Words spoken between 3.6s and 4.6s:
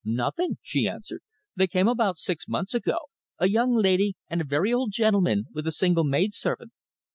lady and a